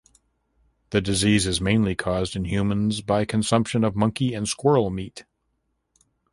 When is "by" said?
3.01-3.23